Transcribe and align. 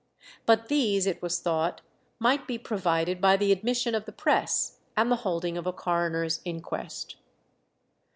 But 0.47 0.67
these, 0.67 1.05
it 1.05 1.21
was 1.21 1.39
thought, 1.39 1.81
might 2.17 2.47
be 2.47 2.57
provided 2.57 3.21
by 3.21 3.37
the 3.37 3.51
admission 3.51 3.93
of 3.93 4.05
the 4.05 4.11
press 4.11 4.79
and 4.97 5.11
the 5.11 5.17
holding 5.17 5.59
of 5.59 5.67
a 5.67 5.71
coroner's 5.73 6.41
inquest. 6.43 7.17